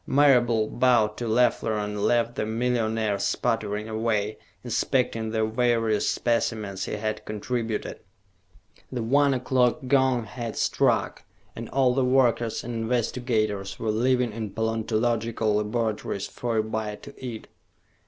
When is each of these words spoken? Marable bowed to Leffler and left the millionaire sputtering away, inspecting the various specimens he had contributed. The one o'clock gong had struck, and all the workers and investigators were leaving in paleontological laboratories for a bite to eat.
Marable 0.07 0.67
bowed 0.67 1.15
to 1.17 1.27
Leffler 1.27 1.77
and 1.77 2.01
left 2.01 2.33
the 2.33 2.43
millionaire 2.47 3.19
sputtering 3.19 3.87
away, 3.87 4.39
inspecting 4.63 5.29
the 5.29 5.45
various 5.45 6.09
specimens 6.09 6.85
he 6.85 6.93
had 6.93 7.23
contributed. 7.23 7.99
The 8.91 9.03
one 9.03 9.35
o'clock 9.35 9.81
gong 9.87 10.23
had 10.23 10.55
struck, 10.57 11.21
and 11.55 11.69
all 11.69 11.93
the 11.93 12.03
workers 12.03 12.63
and 12.63 12.73
investigators 12.73 13.77
were 13.77 13.91
leaving 13.91 14.31
in 14.33 14.49
paleontological 14.55 15.53
laboratories 15.57 16.25
for 16.25 16.57
a 16.57 16.63
bite 16.63 17.03
to 17.03 17.13
eat. 17.23 17.47